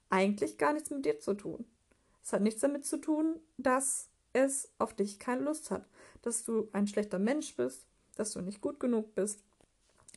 eigentlich 0.08 0.56
gar 0.56 0.72
nichts 0.72 0.90
mit 0.90 1.04
dir 1.04 1.20
zu 1.20 1.34
tun. 1.34 1.66
Es 2.24 2.32
hat 2.32 2.40
nichts 2.40 2.62
damit 2.62 2.86
zu 2.86 2.96
tun, 2.96 3.38
dass 3.58 4.08
es 4.32 4.70
auf 4.78 4.94
dich 4.94 5.18
keine 5.18 5.42
Lust 5.42 5.70
hat, 5.70 5.86
dass 6.22 6.44
du 6.44 6.68
ein 6.72 6.86
schlechter 6.86 7.18
Mensch 7.18 7.54
bist, 7.54 7.84
dass 8.16 8.32
du 8.32 8.40
nicht 8.40 8.62
gut 8.62 8.80
genug 8.80 9.14
bist. 9.14 9.40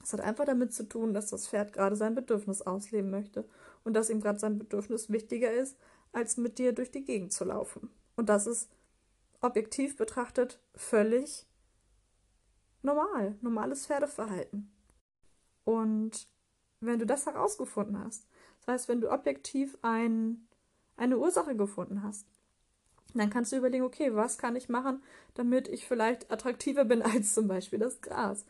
Es 0.01 0.13
hat 0.13 0.21
einfach 0.21 0.45
damit 0.45 0.73
zu 0.73 0.87
tun, 0.87 1.13
dass 1.13 1.29
das 1.29 1.47
Pferd 1.47 1.73
gerade 1.73 1.95
sein 1.95 2.15
Bedürfnis 2.15 2.61
ausleben 2.61 3.09
möchte 3.09 3.45
und 3.83 3.93
dass 3.93 4.09
ihm 4.09 4.21
gerade 4.21 4.39
sein 4.39 4.57
Bedürfnis 4.57 5.09
wichtiger 5.09 5.51
ist, 5.51 5.77
als 6.11 6.37
mit 6.37 6.57
dir 6.59 6.73
durch 6.73 6.91
die 6.91 7.03
Gegend 7.03 7.33
zu 7.33 7.43
laufen. 7.45 7.89
Und 8.15 8.29
das 8.29 8.47
ist 8.47 8.69
objektiv 9.41 9.97
betrachtet 9.97 10.59
völlig 10.75 11.45
normal, 12.81 13.35
normales 13.41 13.85
Pferdeverhalten. 13.85 14.71
Und 15.63 16.27
wenn 16.79 16.99
du 16.99 17.05
das 17.05 17.25
herausgefunden 17.25 17.99
hast, 18.03 18.27
das 18.59 18.73
heißt, 18.73 18.87
wenn 18.89 19.01
du 19.01 19.11
objektiv 19.11 19.77
ein, 19.81 20.47
eine 20.95 21.17
Ursache 21.17 21.55
gefunden 21.55 22.03
hast, 22.03 22.27
dann 23.13 23.29
kannst 23.29 23.51
du 23.51 23.57
überlegen, 23.57 23.83
okay, 23.83 24.15
was 24.15 24.37
kann 24.37 24.55
ich 24.55 24.69
machen, 24.69 25.01
damit 25.35 25.67
ich 25.67 25.85
vielleicht 25.85 26.31
attraktiver 26.31 26.85
bin 26.85 27.01
als 27.01 27.33
zum 27.33 27.47
Beispiel 27.47 27.79
das 27.79 28.01
Gras? 28.01 28.45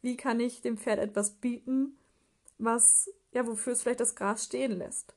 Wie 0.00 0.16
kann 0.16 0.40
ich 0.40 0.62
dem 0.62 0.76
Pferd 0.76 0.98
etwas 0.98 1.32
bieten, 1.32 1.96
was, 2.58 3.10
ja, 3.32 3.46
wofür 3.46 3.72
es 3.72 3.82
vielleicht 3.82 4.00
das 4.00 4.16
Gras 4.16 4.44
stehen 4.44 4.78
lässt? 4.78 5.14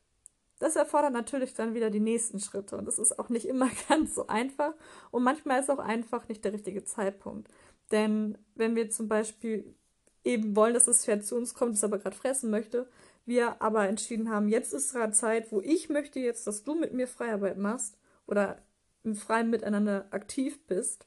Das 0.59 0.75
erfordert 0.75 1.13
natürlich 1.13 1.55
dann 1.55 1.73
wieder 1.73 1.89
die 1.89 1.99
nächsten 1.99 2.39
Schritte 2.39 2.77
und 2.77 2.85
das 2.85 2.99
ist 2.99 3.17
auch 3.17 3.29
nicht 3.29 3.47
immer 3.47 3.69
ganz 3.89 4.15
so 4.15 4.27
einfach 4.27 4.73
und 5.09 5.23
manchmal 5.23 5.59
ist 5.59 5.71
auch 5.71 5.79
einfach 5.79 6.27
nicht 6.27 6.45
der 6.45 6.53
richtige 6.53 6.83
Zeitpunkt. 6.83 7.49
Denn 7.91 8.37
wenn 8.55 8.75
wir 8.75 8.89
zum 8.89 9.07
Beispiel 9.07 9.75
eben 10.23 10.55
wollen, 10.55 10.73
dass 10.73 10.85
das 10.85 11.03
Pferd 11.03 11.25
zu 11.25 11.35
uns 11.35 11.53
kommt, 11.53 11.75
es 11.75 11.83
aber 11.83 11.97
gerade 11.97 12.15
fressen 12.15 12.51
möchte, 12.51 12.87
wir 13.25 13.61
aber 13.61 13.87
entschieden 13.87 14.29
haben, 14.29 14.49
jetzt 14.49 14.73
ist 14.73 14.93
gerade 14.93 15.13
Zeit, 15.13 15.51
wo 15.51 15.61
ich 15.61 15.89
möchte 15.89 16.19
jetzt, 16.19 16.47
dass 16.47 16.63
du 16.63 16.75
mit 16.75 16.93
mir 16.93 17.07
Freiarbeit 17.07 17.57
machst 17.57 17.97
oder 18.27 18.61
im 19.03 19.15
freien 19.15 19.49
Miteinander 19.49 20.07
aktiv 20.11 20.59
bist, 20.67 21.05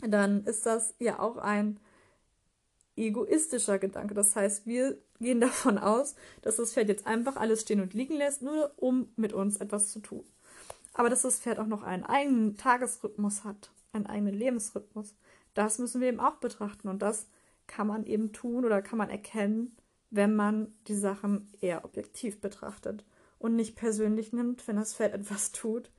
dann 0.00 0.44
ist 0.44 0.66
das 0.66 0.94
ja 0.98 1.18
auch 1.18 1.36
ein 1.36 1.80
egoistischer 2.96 3.78
Gedanke. 3.78 4.14
Das 4.14 4.36
heißt, 4.36 4.66
wir 4.66 4.98
gehen 5.20 5.40
davon 5.40 5.78
aus, 5.78 6.14
dass 6.42 6.56
das 6.56 6.72
Pferd 6.72 6.88
jetzt 6.88 7.06
einfach 7.06 7.36
alles 7.36 7.62
stehen 7.62 7.80
und 7.80 7.94
liegen 7.94 8.16
lässt, 8.16 8.42
nur 8.42 8.72
um 8.76 9.08
mit 9.16 9.32
uns 9.32 9.56
etwas 9.56 9.90
zu 9.90 10.00
tun. 10.00 10.24
Aber 10.92 11.10
dass 11.10 11.22
das 11.22 11.40
Pferd 11.40 11.58
auch 11.58 11.66
noch 11.66 11.82
einen 11.82 12.04
eigenen 12.04 12.56
Tagesrhythmus 12.56 13.44
hat, 13.44 13.70
einen 13.92 14.06
eigenen 14.06 14.34
Lebensrhythmus, 14.34 15.14
das 15.54 15.78
müssen 15.78 16.00
wir 16.00 16.08
eben 16.08 16.20
auch 16.20 16.36
betrachten. 16.36 16.88
Und 16.88 17.02
das 17.02 17.28
kann 17.66 17.86
man 17.86 18.04
eben 18.06 18.32
tun 18.32 18.64
oder 18.64 18.82
kann 18.82 18.98
man 18.98 19.10
erkennen, 19.10 19.76
wenn 20.10 20.36
man 20.36 20.72
die 20.86 20.94
Sachen 20.94 21.48
eher 21.60 21.84
objektiv 21.84 22.40
betrachtet 22.40 23.04
und 23.38 23.56
nicht 23.56 23.74
persönlich 23.76 24.32
nimmt, 24.32 24.66
wenn 24.68 24.76
das 24.76 24.94
Pferd 24.94 25.14
etwas 25.14 25.52
tut, 25.52 25.90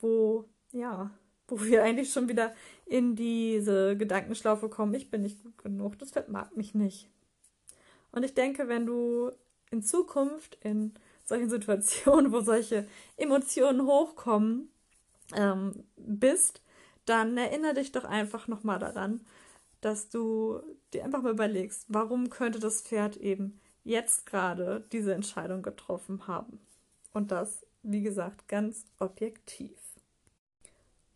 wo, 0.00 0.48
ja, 0.72 1.10
wo 1.48 1.60
wir 1.60 1.82
eigentlich 1.82 2.12
schon 2.12 2.28
wieder 2.28 2.54
in 2.86 3.14
diese 3.16 3.96
Gedankenschlaufe 3.96 4.68
kommen, 4.68 4.94
ich 4.94 5.10
bin 5.10 5.22
nicht 5.22 5.42
gut 5.42 5.58
genug, 5.58 5.98
das 5.98 6.10
Pferd 6.10 6.28
mag 6.28 6.56
mich 6.56 6.74
nicht. 6.74 7.08
Und 8.12 8.24
ich 8.24 8.34
denke, 8.34 8.68
wenn 8.68 8.86
du 8.86 9.30
in 9.70 9.82
Zukunft 9.82 10.58
in 10.62 10.94
solchen 11.24 11.48
Situationen, 11.50 12.32
wo 12.32 12.40
solche 12.40 12.86
Emotionen 13.16 13.86
hochkommen, 13.86 14.70
ähm, 15.34 15.84
bist, 15.96 16.62
dann 17.06 17.36
erinnere 17.36 17.74
dich 17.74 17.92
doch 17.92 18.04
einfach 18.04 18.48
nochmal 18.48 18.78
daran, 18.78 19.20
dass 19.80 20.08
du 20.08 20.60
dir 20.92 21.04
einfach 21.04 21.22
mal 21.22 21.32
überlegst, 21.32 21.86
warum 21.88 22.30
könnte 22.30 22.60
das 22.60 22.82
Pferd 22.82 23.16
eben 23.16 23.60
jetzt 23.84 24.26
gerade 24.26 24.84
diese 24.92 25.14
Entscheidung 25.14 25.62
getroffen 25.62 26.26
haben. 26.26 26.60
Und 27.12 27.32
das, 27.32 27.66
wie 27.82 28.02
gesagt, 28.02 28.48
ganz 28.48 28.84
objektiv. 28.98 29.81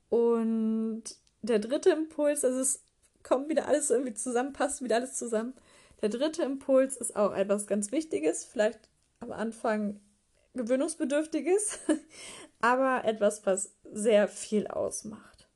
Und 0.08 1.04
der 1.42 1.58
dritte 1.58 1.90
Impuls, 1.90 2.44
also 2.44 2.60
es 2.60 2.84
kommt 3.22 3.48
wieder 3.48 3.66
alles 3.66 3.90
irgendwie 3.90 4.14
zusammen, 4.14 4.52
passt 4.52 4.82
wieder 4.82 4.96
alles 4.96 5.14
zusammen. 5.14 5.54
Der 6.02 6.08
dritte 6.08 6.42
Impuls 6.42 6.96
ist 6.96 7.16
auch 7.16 7.32
etwas 7.32 7.66
ganz 7.66 7.90
Wichtiges, 7.90 8.44
vielleicht 8.44 8.88
am 9.20 9.32
Anfang 9.32 10.00
gewöhnungsbedürftiges, 10.54 11.78
aber 12.60 13.04
etwas, 13.04 13.44
was 13.46 13.74
sehr 13.92 14.28
viel 14.28 14.66
ausmacht. 14.66 15.48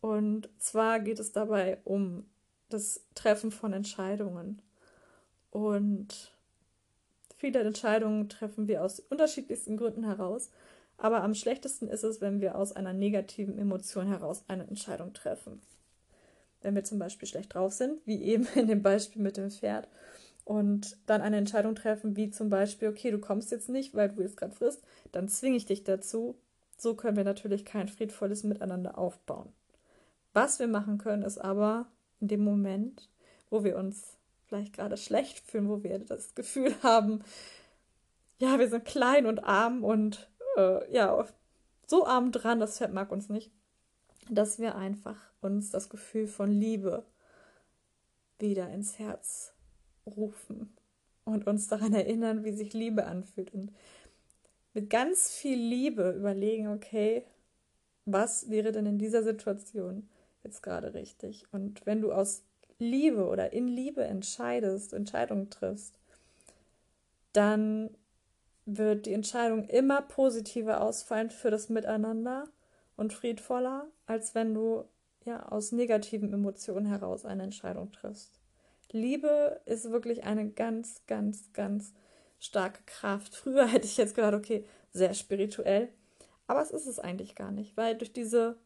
Und 0.00 0.48
zwar 0.58 1.00
geht 1.00 1.18
es 1.18 1.32
dabei 1.32 1.78
um 1.84 2.26
das 2.68 3.02
Treffen 3.14 3.50
von 3.50 3.72
Entscheidungen. 3.72 4.60
Und 5.50 6.32
viele 7.36 7.60
Entscheidungen 7.60 8.28
treffen 8.28 8.68
wir 8.68 8.82
aus 8.84 9.00
unterschiedlichsten 9.00 9.76
Gründen 9.76 10.04
heraus. 10.04 10.50
Aber 10.96 11.22
am 11.22 11.34
schlechtesten 11.34 11.88
ist 11.88 12.04
es, 12.04 12.20
wenn 12.20 12.40
wir 12.40 12.56
aus 12.56 12.72
einer 12.72 12.92
negativen 12.92 13.58
Emotion 13.58 14.06
heraus 14.06 14.44
eine 14.48 14.66
Entscheidung 14.66 15.12
treffen. 15.12 15.60
Wenn 16.62 16.74
wir 16.74 16.84
zum 16.84 16.98
Beispiel 16.98 17.28
schlecht 17.28 17.54
drauf 17.54 17.72
sind, 17.72 18.00
wie 18.06 18.22
eben 18.22 18.46
in 18.54 18.66
dem 18.66 18.82
Beispiel 18.82 19.22
mit 19.22 19.36
dem 19.36 19.50
Pferd, 19.50 19.88
und 20.44 20.98
dann 21.06 21.22
eine 21.22 21.38
Entscheidung 21.38 21.74
treffen, 21.74 22.16
wie 22.16 22.30
zum 22.30 22.50
Beispiel, 22.50 22.88
okay, 22.88 23.10
du 23.10 23.18
kommst 23.18 23.50
jetzt 23.50 23.68
nicht, 23.68 23.94
weil 23.94 24.10
du 24.10 24.22
jetzt 24.22 24.36
gerade 24.36 24.54
frisst, 24.54 24.82
dann 25.12 25.28
zwinge 25.28 25.56
ich 25.56 25.64
dich 25.64 25.84
dazu. 25.84 26.36
So 26.76 26.94
können 26.94 27.16
wir 27.16 27.24
natürlich 27.24 27.64
kein 27.64 27.88
friedvolles 27.88 28.44
Miteinander 28.44 28.98
aufbauen. 28.98 29.52
Was 30.34 30.58
wir 30.58 30.66
machen 30.66 30.98
können, 30.98 31.22
ist 31.22 31.38
aber 31.38 31.86
in 32.20 32.28
dem 32.28 32.44
Moment, 32.44 33.08
wo 33.48 33.64
wir 33.64 33.76
uns 33.76 34.18
vielleicht 34.46 34.74
gerade 34.74 34.96
schlecht 34.96 35.38
fühlen, 35.38 35.68
wo 35.68 35.82
wir 35.82 35.98
das 35.98 36.34
Gefühl 36.34 36.74
haben, 36.82 37.22
ja, 38.38 38.58
wir 38.58 38.68
sind 38.68 38.84
klein 38.84 39.26
und 39.26 39.44
arm 39.44 39.84
und 39.84 40.28
äh, 40.56 40.92
ja, 40.92 41.26
so 41.86 42.06
arm 42.06 42.32
dran, 42.32 42.60
das 42.60 42.78
Pferd 42.78 42.92
mag 42.92 43.12
uns 43.12 43.28
nicht, 43.28 43.50
dass 44.30 44.58
wir 44.58 44.74
einfach 44.74 45.16
uns 45.40 45.70
das 45.70 45.88
Gefühl 45.88 46.26
von 46.26 46.50
Liebe 46.50 47.04
wieder 48.38 48.70
ins 48.70 48.98
Herz 48.98 49.52
rufen 50.06 50.76
und 51.24 51.46
uns 51.46 51.68
daran 51.68 51.92
erinnern, 51.94 52.44
wie 52.44 52.52
sich 52.52 52.72
Liebe 52.72 53.06
anfühlt 53.06 53.52
und 53.52 53.72
mit 54.72 54.90
ganz 54.90 55.30
viel 55.30 55.58
Liebe 55.58 56.10
überlegen, 56.10 56.68
okay, 56.68 57.24
was 58.06 58.50
wäre 58.50 58.72
denn 58.72 58.86
in 58.86 58.98
dieser 58.98 59.22
Situation 59.22 60.08
jetzt 60.42 60.62
gerade 60.62 60.94
richtig? 60.94 61.46
Und 61.52 61.86
wenn 61.86 62.00
du 62.00 62.12
aus 62.12 62.42
Liebe 62.78 63.26
oder 63.28 63.52
in 63.52 63.68
Liebe 63.68 64.04
entscheidest, 64.04 64.92
Entscheidungen 64.92 65.48
triffst, 65.48 65.98
dann 67.32 67.90
wird 68.66 69.06
die 69.06 69.12
Entscheidung 69.12 69.64
immer 69.68 70.02
positiver 70.02 70.80
ausfallen 70.80 71.30
für 71.30 71.50
das 71.50 71.68
Miteinander 71.68 72.48
und 72.96 73.12
friedvoller, 73.12 73.88
als 74.06 74.34
wenn 74.34 74.54
du 74.54 74.84
ja 75.24 75.48
aus 75.48 75.72
negativen 75.72 76.32
Emotionen 76.32 76.86
heraus 76.86 77.24
eine 77.24 77.42
Entscheidung 77.42 77.92
triffst. 77.92 78.40
Liebe 78.90 79.60
ist 79.64 79.90
wirklich 79.90 80.24
eine 80.24 80.50
ganz, 80.50 81.02
ganz, 81.06 81.52
ganz 81.52 81.92
starke 82.38 82.82
Kraft. 82.86 83.34
Früher 83.34 83.66
hätte 83.66 83.86
ich 83.86 83.96
jetzt 83.96 84.14
gedacht, 84.14 84.34
okay, 84.34 84.64
sehr 84.92 85.14
spirituell, 85.14 85.88
aber 86.46 86.62
es 86.62 86.70
ist 86.70 86.86
es 86.86 86.98
eigentlich 86.98 87.34
gar 87.34 87.50
nicht, 87.50 87.76
weil 87.76 87.96
durch 87.96 88.12
diese 88.12 88.56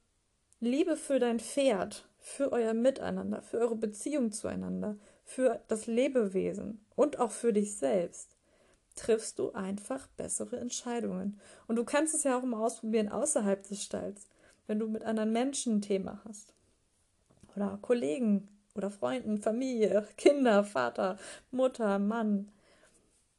Liebe 0.60 0.96
für 0.96 1.18
dein 1.18 1.40
Pferd, 1.40 2.08
für 2.18 2.52
euer 2.52 2.74
Miteinander, 2.74 3.42
für 3.42 3.58
eure 3.58 3.76
Beziehung 3.76 4.32
zueinander, 4.32 4.98
für 5.24 5.62
das 5.68 5.86
Lebewesen 5.86 6.84
und 6.96 7.18
auch 7.20 7.30
für 7.30 7.52
dich 7.52 7.76
selbst, 7.76 8.37
triffst 8.98 9.38
du 9.38 9.52
einfach 9.52 10.06
bessere 10.16 10.58
Entscheidungen. 10.58 11.40
Und 11.66 11.76
du 11.76 11.84
kannst 11.84 12.14
es 12.14 12.24
ja 12.24 12.36
auch 12.36 12.42
mal 12.42 12.64
ausprobieren 12.64 13.08
außerhalb 13.08 13.66
des 13.66 13.82
Stalls, 13.82 14.26
wenn 14.66 14.78
du 14.78 14.88
mit 14.88 15.04
anderen 15.04 15.32
Menschen 15.32 15.76
ein 15.76 15.82
Thema 15.82 16.20
hast. 16.26 16.52
Oder 17.56 17.78
Kollegen 17.80 18.48
oder 18.74 18.90
Freunden, 18.90 19.38
Familie, 19.38 20.06
Kinder, 20.16 20.64
Vater, 20.64 21.18
Mutter, 21.50 21.98
Mann. 21.98 22.50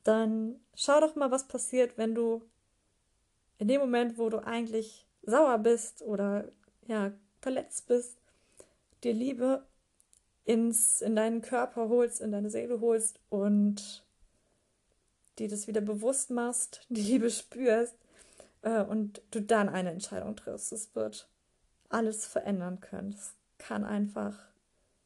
Dann 0.03 0.59
schau 0.75 0.99
doch 1.01 1.15
mal, 1.15 1.31
was 1.31 1.47
passiert, 1.47 1.97
wenn 1.97 2.15
du 2.15 2.41
in 3.57 3.67
dem 3.67 3.81
Moment, 3.81 4.17
wo 4.17 4.29
du 4.29 4.39
eigentlich 4.39 5.05
sauer 5.23 5.57
bist 5.57 6.01
oder 6.01 6.49
ja, 6.87 7.11
verletzt 7.41 7.87
bist, 7.87 8.17
dir 9.03 9.13
Liebe 9.13 9.65
ins, 10.45 11.01
in 11.01 11.15
deinen 11.15 11.41
Körper 11.41 11.89
holst, 11.89 12.21
in 12.21 12.31
deine 12.31 12.49
Seele 12.49 12.79
holst 12.79 13.19
und 13.29 14.03
dir 15.39 15.49
das 15.49 15.67
wieder 15.67 15.81
bewusst 15.81 16.29
machst, 16.29 16.85
die 16.89 17.01
Liebe 17.01 17.29
spürst 17.29 17.95
äh, 18.61 18.81
und 18.81 19.21
du 19.31 19.41
dann 19.41 19.69
eine 19.69 19.91
Entscheidung 19.91 20.35
triffst. 20.35 20.71
Es 20.71 20.95
wird 20.95 21.27
alles 21.89 22.25
verändern 22.25 22.79
können. 22.79 23.13
Es 23.13 23.33
kann 23.57 23.83
einfach, 23.83 24.37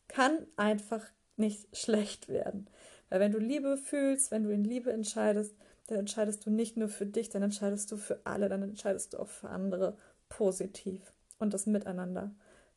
kann 0.08 0.46
einfach 0.58 1.06
nicht 1.38 1.76
schlecht 1.76 2.28
werden. 2.28 2.68
Weil 3.10 3.20
wenn 3.20 3.32
du 3.32 3.40
Liebe 3.40 3.78
fühlst, 3.78 4.32
wenn 4.32 4.44
du 4.44 4.52
in 4.52 4.64
Liebe 4.64 4.92
entscheidest, 4.92 5.56
dann 5.88 6.00
entscheidest 6.00 6.46
du 6.46 6.50
nicht 6.50 6.78
nur 6.78 6.88
für 6.88 7.06
dich, 7.06 7.30
dann 7.30 7.44
entscheidest 7.44 7.92
du 7.92 7.98
für 7.98 8.20
alle, 8.26 8.50
dann 8.50 8.64
entscheidest 8.64 9.14
du 9.14 9.20
auch 9.20 9.28
für 9.28 9.50
andere 9.50 9.98
positiv. 10.30 11.14
Und 11.40 11.54
das 11.54 11.66
Miteinander 11.66 12.32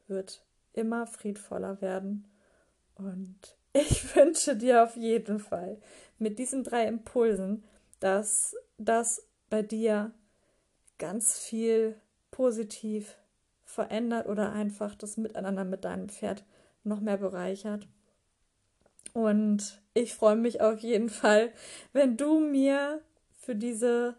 wird 0.09 0.45
immer 0.73 1.07
friedvoller 1.07 1.81
werden. 1.81 2.27
Und 2.97 3.57
ich 3.77 4.15
wünsche 4.17 4.57
dir 4.57 4.83
auf 4.83 4.97
jeden 4.97 5.39
Fall 5.39 5.79
mit 6.19 6.39
diesen 6.39 6.65
drei 6.65 6.87
Impulsen, 6.87 7.65
dass 8.01 8.57
das 8.79 9.27
bei 9.51 9.63
dir 9.63 10.13
ganz 10.99 11.39
viel 11.39 11.97
positiv 12.31 13.17
verändert 13.65 14.27
oder 14.27 14.53
einfach 14.53 14.95
das 14.95 15.17
Miteinander 15.17 15.65
mit 15.65 15.85
deinem 15.85 16.09
Pferd 16.09 16.45
noch 16.85 17.01
mehr 17.01 17.19
bereichert. 17.19 17.87
Und 19.13 19.81
ich 19.95 20.15
freue 20.15 20.37
mich 20.37 20.61
auf 20.61 20.79
jeden 20.81 21.09
Fall, 21.09 21.53
wenn 21.93 22.17
du 22.17 22.39
mir 22.39 23.01
für 23.41 23.55
diese, 23.55 24.15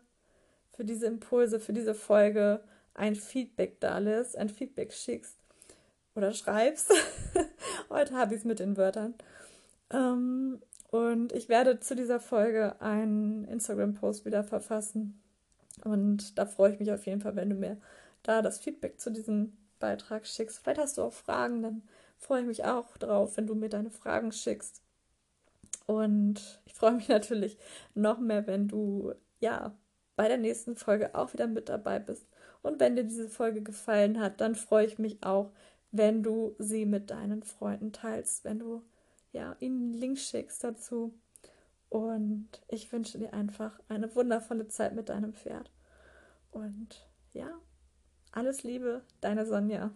für 0.71 0.83
diese 0.83 1.07
Impulse, 1.07 1.59
für 1.59 1.73
diese 1.73 1.93
Folge 1.93 2.63
ein 2.93 3.15
Feedback 3.15 3.79
da 3.79 3.97
lässt, 3.99 4.37
ein 4.37 4.49
Feedback 4.49 4.91
schickst 4.93 5.37
oder 6.15 6.33
schreibst. 6.33 6.91
Heute 7.89 8.15
habe 8.15 8.33
ich 8.33 8.41
es 8.41 8.45
mit 8.45 8.59
den 8.59 8.75
Wörtern. 8.75 9.13
Ähm, 9.91 10.59
und 10.89 11.33
ich 11.33 11.49
werde 11.49 11.79
zu 11.79 11.95
dieser 11.95 12.19
Folge 12.19 12.79
einen 12.81 13.45
Instagram-Post 13.45 14.25
wieder 14.25 14.43
verfassen. 14.43 15.21
Und 15.83 16.37
da 16.37 16.45
freue 16.45 16.73
ich 16.73 16.79
mich 16.79 16.91
auf 16.91 17.05
jeden 17.05 17.21
Fall, 17.21 17.35
wenn 17.35 17.49
du 17.49 17.55
mir 17.55 17.77
da 18.23 18.41
das 18.41 18.59
Feedback 18.59 18.99
zu 18.99 19.11
diesem 19.11 19.57
Beitrag 19.79 20.25
schickst. 20.25 20.59
Vielleicht 20.59 20.79
hast 20.79 20.97
du 20.97 21.03
auch 21.03 21.13
Fragen, 21.13 21.61
dann 21.61 21.83
freue 22.17 22.41
ich 22.41 22.47
mich 22.47 22.65
auch 22.65 22.97
drauf, 22.97 23.37
wenn 23.37 23.47
du 23.47 23.55
mir 23.55 23.69
deine 23.69 23.91
Fragen 23.91 24.31
schickst. 24.31 24.81
Und 25.85 26.61
ich 26.65 26.73
freue 26.73 26.93
mich 26.93 27.07
natürlich 27.09 27.57
noch 27.93 28.19
mehr, 28.19 28.47
wenn 28.47 28.67
du 28.67 29.13
ja 29.39 29.75
bei 30.15 30.27
der 30.27 30.37
nächsten 30.37 30.75
Folge 30.75 31.15
auch 31.15 31.33
wieder 31.33 31.47
mit 31.47 31.69
dabei 31.69 31.99
bist. 31.99 32.27
Und 32.63 32.79
wenn 32.79 32.95
dir 32.95 33.03
diese 33.03 33.29
Folge 33.29 33.61
gefallen 33.61 34.19
hat, 34.19 34.41
dann 34.41 34.55
freue 34.55 34.85
ich 34.85 34.97
mich 34.97 35.23
auch, 35.23 35.51
wenn 35.91 36.23
du 36.23 36.55
sie 36.57 36.85
mit 36.85 37.11
deinen 37.11 37.43
Freunden 37.43 37.93
teilst, 37.93 38.43
wenn 38.43 38.59
du 38.59 38.81
ja 39.31 39.55
ihnen 39.59 39.91
einen 39.91 39.93
Link 39.93 40.17
schickst 40.19 40.63
dazu. 40.63 41.13
Und 41.89 42.49
ich 42.67 42.91
wünsche 42.91 43.17
dir 43.17 43.33
einfach 43.33 43.79
eine 43.87 44.13
wundervolle 44.15 44.67
Zeit 44.67 44.93
mit 44.93 45.09
deinem 45.09 45.33
Pferd. 45.33 45.71
Und 46.51 47.07
ja, 47.33 47.49
alles 48.31 48.63
Liebe, 48.63 49.03
deine 49.21 49.45
Sonja. 49.45 49.91